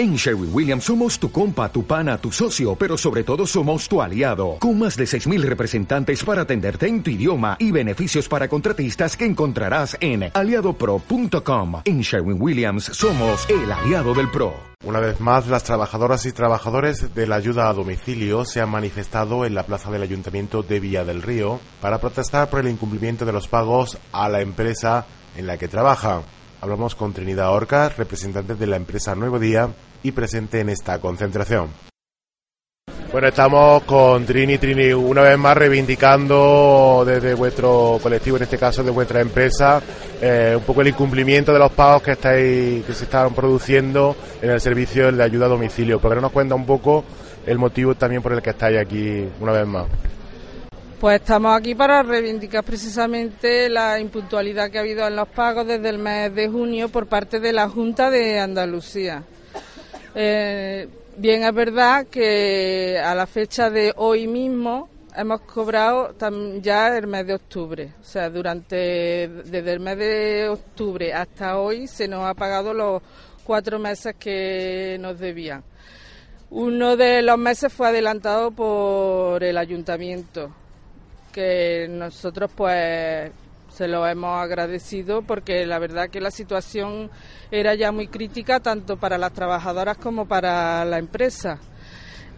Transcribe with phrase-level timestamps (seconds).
[0.00, 4.00] En Sherwin Williams somos tu compa, tu pana, tu socio, pero sobre todo somos tu
[4.00, 9.14] aliado, con más de 6.000 representantes para atenderte en tu idioma y beneficios para contratistas
[9.14, 11.82] que encontrarás en aliadopro.com.
[11.84, 14.54] En Sherwin Williams somos el aliado del PRO.
[14.86, 19.44] Una vez más, las trabajadoras y trabajadores de la ayuda a domicilio se han manifestado
[19.44, 23.32] en la plaza del Ayuntamiento de Villa del Río para protestar por el incumplimiento de
[23.32, 25.04] los pagos a la empresa
[25.36, 26.22] en la que trabajan.
[26.62, 29.70] Hablamos con Trinidad Orcas, representante de la empresa Nuevo Día
[30.02, 31.68] y presente en esta concentración.
[33.12, 38.84] Bueno, estamos con Trini, Trini, una vez más reivindicando desde vuestro colectivo, en este caso
[38.84, 39.82] de vuestra empresa,
[40.20, 44.50] eh, un poco el incumplimiento de los pagos que estáis, que se están produciendo en
[44.50, 45.98] el servicio de ayuda a domicilio.
[45.98, 47.04] ¿Por qué nos cuenta un poco
[47.44, 49.86] el motivo también por el que estáis aquí una vez más?
[51.00, 55.88] Pues estamos aquí para reivindicar precisamente la impuntualidad que ha habido en los pagos desde
[55.88, 59.24] el mes de junio por parte de la Junta de Andalucía.
[60.14, 66.14] Eh, bien, es verdad que a la fecha de hoy mismo hemos cobrado
[66.60, 67.92] ya el mes de octubre.
[68.00, 73.02] O sea, durante desde el mes de octubre hasta hoy se nos ha pagado los
[73.44, 75.62] cuatro meses que nos debían.
[76.50, 80.50] Uno de los meses fue adelantado por el ayuntamiento,
[81.32, 83.30] que nosotros pues
[83.80, 87.10] se lo hemos agradecido porque la verdad que la situación
[87.50, 91.58] era ya muy crítica tanto para las trabajadoras como para la empresa.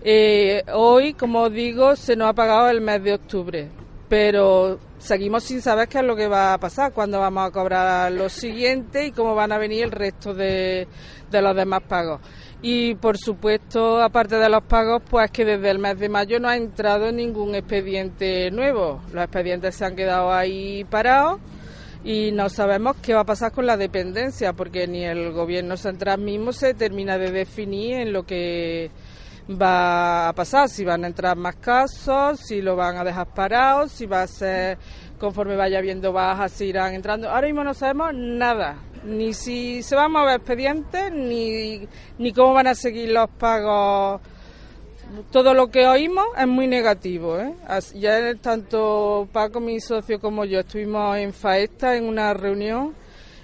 [0.05, 3.69] Eh, hoy, como digo, se nos ha pagado el mes de octubre,
[4.13, 8.13] pero seguimos sin saber qué es lo que va a pasar, cuándo vamos a cobrar
[8.13, 10.87] lo siguiente y cómo van a venir el resto de,
[11.31, 12.21] de los demás pagos.
[12.61, 16.51] Y por supuesto, aparte de los pagos, pues que desde el mes de mayo no
[16.51, 19.01] ha entrado ningún expediente nuevo.
[19.15, 21.41] Los expedientes se han quedado ahí parados
[22.05, 26.21] y no sabemos qué va a pasar con la dependencia, porque ni el gobierno central
[26.21, 28.91] mismo se termina de definir en lo que
[29.49, 33.89] va a pasar, si van a entrar más casos, si lo van a dejar parado,
[33.89, 34.79] si va a ser
[35.19, 37.29] conforme vaya viendo bajas, si irán entrando.
[37.29, 41.87] Ahora mismo no sabemos nada, ni si se van a mover expedientes, ni,
[42.19, 44.21] ni cómo van a seguir los pagos.
[45.31, 47.39] Todo lo que oímos es muy negativo.
[47.39, 47.55] ¿eh?
[47.95, 52.95] Ya tanto Paco, mi socio, como yo estuvimos en Faesta en una reunión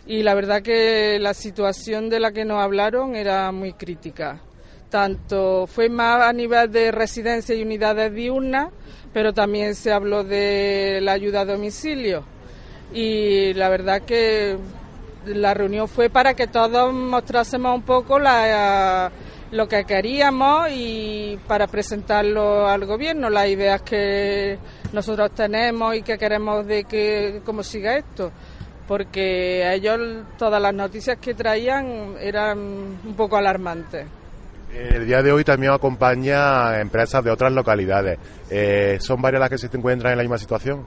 [0.07, 4.41] y la verdad que la situación de la que nos hablaron era muy crítica.
[4.91, 8.71] Tanto fue más a nivel de residencia y unidades diurnas,
[9.13, 12.25] pero también se habló de la ayuda a domicilio.
[12.93, 14.57] Y la verdad que
[15.27, 22.67] la reunión fue para que todos mostrásemos un poco lo que queríamos y para presentarlo
[22.67, 24.59] al gobierno, las ideas que
[24.95, 28.33] nosotros tenemos y que queremos de que cómo siga esto.
[28.87, 30.01] Porque a ellos
[30.39, 34.07] todas las noticias que traían eran un poco alarmantes.
[34.75, 38.19] El día de hoy también acompaña empresas de otras localidades.
[38.51, 40.85] Eh, ¿Son varias las que se encuentran en la misma situación?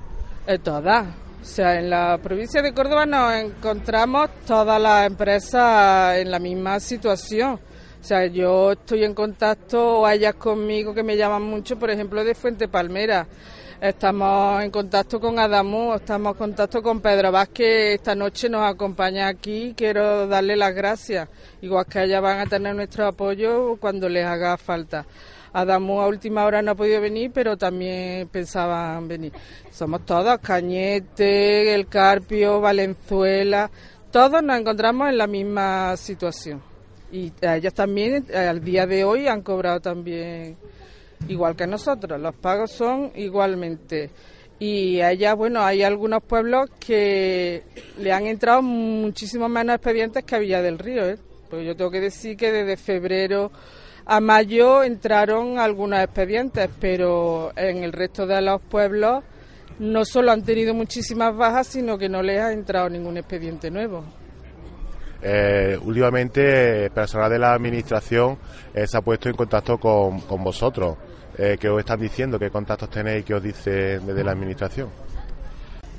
[0.47, 1.07] Eh, todas.
[1.41, 6.79] O sea, en la provincia de Córdoba nos encontramos todas las empresas en la misma
[6.79, 7.59] situación.
[7.99, 12.23] O sea, yo estoy en contacto, o ellas conmigo que me llaman mucho, por ejemplo,
[12.23, 13.27] de Fuente Palmera.
[13.81, 19.27] Estamos en contacto con Adamu, estamos en contacto con Pedro Vázquez, esta noche nos acompaña
[19.27, 19.73] aquí.
[19.75, 21.27] Quiero darle las gracias,
[21.63, 25.07] igual que ellas van a tener nuestro apoyo cuando les haga falta.
[25.51, 29.33] Adamu a última hora no ha podido venir, pero también pensaban venir.
[29.71, 33.71] Somos todos, Cañete, El Carpio, Valenzuela,
[34.11, 36.61] todos nos encontramos en la misma situación.
[37.11, 40.55] Y ellas también, al día de hoy, han cobrado también
[41.27, 42.19] igual que nosotros.
[42.19, 44.09] Los pagos son igualmente.
[44.59, 47.63] Y allá, bueno, hay algunos pueblos que
[47.97, 51.07] le han entrado muchísimos menos expedientes que a Villa del Río.
[51.07, 51.17] ¿eh?
[51.49, 53.51] Porque yo tengo que decir que desde febrero
[54.05, 59.23] a mayo entraron algunos expedientes, pero en el resto de los pueblos
[59.79, 64.03] no solo han tenido muchísimas bajas, sino que no les ha entrado ningún expediente nuevo.
[65.23, 68.37] Eh, últimamente el personal de la administración
[68.73, 70.97] eh, se ha puesto en contacto con, con vosotros.
[71.37, 72.39] Eh, ¿Qué os están diciendo?
[72.39, 73.23] ¿Qué contactos tenéis?
[73.23, 74.89] ¿Qué os dice desde la administración?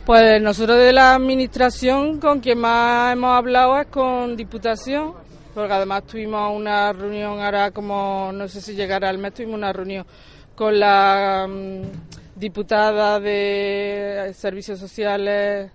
[0.05, 5.15] Pues nosotros de la administración con quien más hemos hablado es con Diputación
[5.55, 9.73] porque además tuvimos una reunión ahora como no sé si llegará al mes, tuvimos una
[9.73, 10.07] reunión
[10.55, 15.71] con la mm, diputada de Servicios Sociales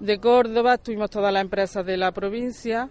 [0.00, 2.88] de Córdoba, tuvimos todas las empresas de la provincia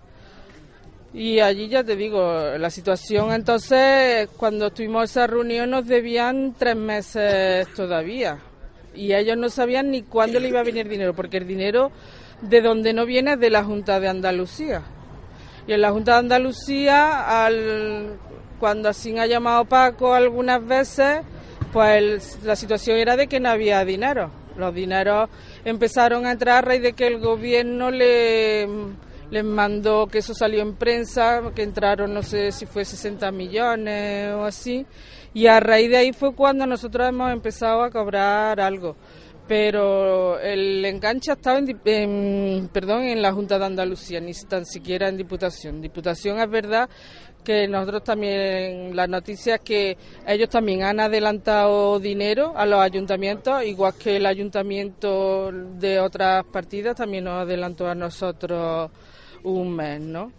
[1.14, 2.22] y allí ya te digo,
[2.58, 8.38] la situación entonces, cuando tuvimos esa reunión nos debían tres meses todavía
[8.94, 11.92] y ellos no sabían ni cuándo le iba a venir dinero, porque el dinero
[12.42, 14.82] de donde no viene es de la Junta de Andalucía
[15.68, 18.18] Y en la Junta de Andalucía, al,
[18.60, 21.22] cuando así ha llamado Paco algunas veces,
[21.74, 24.32] pues la situación era de que no había dinero.
[24.60, 25.30] Los dineros
[25.66, 28.68] empezaron a entrar a raíz de que el gobierno le
[29.32, 34.34] les mandó que eso salió en prensa, que entraron no sé si fue 60 millones
[34.34, 34.86] o así,
[35.34, 38.96] y a raíz de ahí fue cuando nosotros hemos empezado a cobrar algo.
[39.50, 45.10] Pero el enganche ha estado en, perdón, en la Junta de Andalucía, ni tan siquiera
[45.10, 45.82] en Diputación.
[45.82, 46.88] Diputación es verdad
[47.44, 49.98] que nosotros también, las noticias que
[50.28, 56.96] ellos también han adelantado dinero a los ayuntamientos, igual que el ayuntamiento de otras partidas
[56.96, 58.92] también nos adelantó a nosotros
[59.42, 60.32] un mes, ¿no?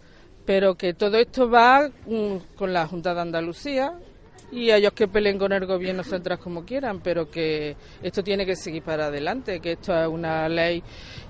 [0.45, 3.93] Pero que todo esto va mm, con la Junta de Andalucía
[4.51, 8.55] y ellos que peleen con el gobierno central como quieran, pero que esto tiene que
[8.55, 10.83] seguir para adelante, que esto es una ley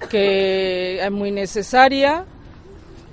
[0.09, 2.25] que es muy necesaria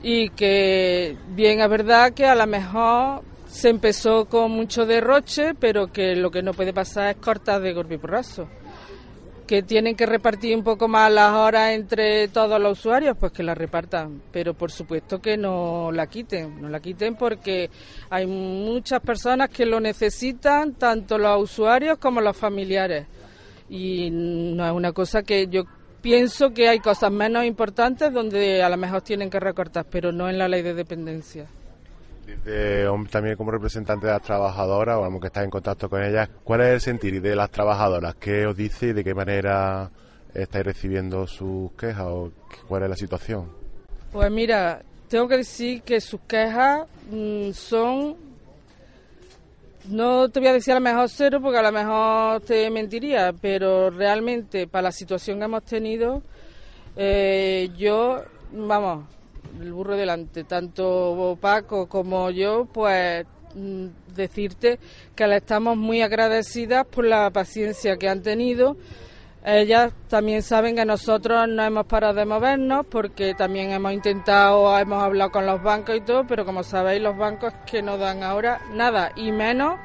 [0.02, 5.92] y que bien es verdad que a lo mejor se empezó con mucho derroche, pero
[5.92, 8.48] que lo que no puede pasar es cortar de golpe y porrazo
[9.48, 13.42] que tienen que repartir un poco más las horas entre todos los usuarios, pues que
[13.42, 17.70] la repartan, pero por supuesto que no la quiten, no la quiten porque
[18.10, 23.06] hay muchas personas que lo necesitan, tanto los usuarios como los familiares.
[23.70, 25.64] Y no es una cosa que yo
[26.02, 30.28] pienso que hay cosas menos importantes donde a lo mejor tienen que recortar, pero no
[30.28, 31.46] en la ley de dependencia
[33.10, 36.68] también como representante de las trabajadoras, o que está en contacto con ellas, ¿cuál es
[36.74, 38.14] el sentir de las trabajadoras?
[38.16, 39.90] ¿Qué os dice y de qué manera
[40.34, 42.32] estáis recibiendo sus quejas o
[42.66, 43.50] cuál es la situación?
[44.12, 48.16] Pues mira, tengo que decir que sus quejas mm, son,
[49.88, 53.32] no te voy a decir a lo mejor cero porque a lo mejor te mentiría,
[53.40, 56.22] pero realmente para la situación que hemos tenido,
[56.96, 58.22] eh, yo,
[58.52, 59.04] vamos,
[59.60, 64.78] el burro delante, tanto Paco como yo, pues mm, decirte
[65.14, 68.76] que le estamos muy agradecidas por la paciencia que han tenido.
[69.44, 75.02] Ellas también saben que nosotros no hemos parado de movernos porque también hemos intentado, hemos
[75.02, 78.60] hablado con los bancos y todo, pero como sabéis los bancos que no dan ahora
[78.72, 79.78] nada y menos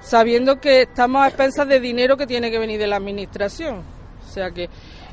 [0.00, 3.99] sabiendo que estamos a expensas de dinero que tiene que venir de la administración.
[4.24, 4.68] O sea que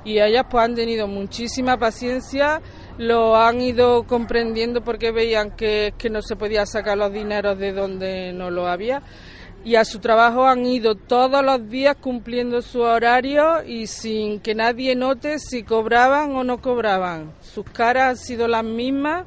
[0.06, 2.62] y ellas pues han tenido muchísima paciencia
[2.98, 7.74] lo han ido comprendiendo porque veían que, que no se podía sacar los dineros de
[7.74, 9.04] donde no lo había
[9.68, 14.56] y a su trabajo han ido todos los días cumpliendo su horario y sin que
[14.56, 17.33] nadie note si cobraban o no cobraban.
[17.42, 19.25] Sus caras han sido las mismas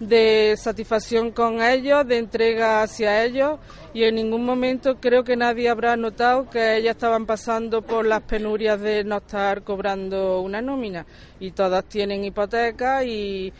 [0.00, 3.58] de satisfacción con ellos, de entrega hacia ellos
[3.92, 8.22] y en ningún momento creo que nadie habrá notado que ellas estaban pasando por las
[8.22, 11.06] penurias de no estar cobrando una nómina.
[11.40, 13.52] Y todas tienen hipoteca y,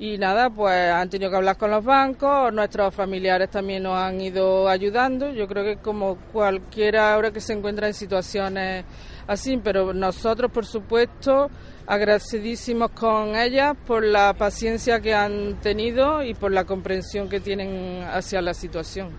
[0.00, 4.18] y nada, pues han tenido que hablar con los bancos, nuestros familiares también nos han
[4.18, 8.86] ido ayudando, yo creo que como cualquiera ahora que se encuentra en situaciones
[9.26, 11.50] así, pero nosotros por supuesto
[11.86, 18.02] agradecidísimos con ellas por la paciencia que han tenido y por la comprensión que tienen
[18.04, 19.10] hacia la situación.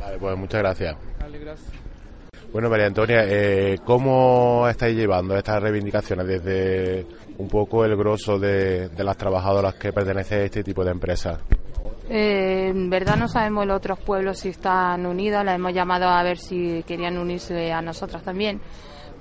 [0.00, 0.96] Vale, pues muchas gracias.
[1.20, 1.89] Vale, gracias.
[2.52, 7.06] Bueno, María Antonia, eh, ¿cómo estáis llevando estas reivindicaciones desde
[7.38, 11.38] un poco el grosso de, las trabajadoras que pertenecen a este tipo de empresas?
[12.08, 16.22] Eh, en verdad no sabemos los otros pueblos si están unidos, las hemos llamado a
[16.24, 18.60] ver si querían unirse a nosotras también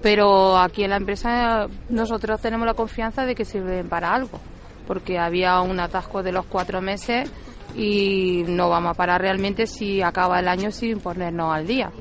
[0.02, 4.40] pero aquí en la empresa nosotros tenemos la confianza de que sirven para algo,
[4.88, 7.30] porque había un atasco de los cuatro meses
[7.76, 11.92] y no vamos a parar realmente si acaba el año sin ponernos al día.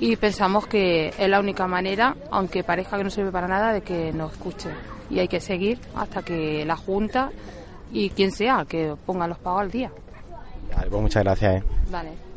[0.00, 3.80] Y pensamos que es la única manera, aunque parezca que no sirve para nada, de
[3.82, 4.72] que nos escuchen.
[5.10, 7.30] Y hay que seguir hasta que la Junta
[7.92, 9.90] y quien sea que ponga los pagos al día.
[10.74, 11.62] Vale, pues muchas gracias.
[11.62, 11.64] ¿eh?
[11.90, 12.27] Vale.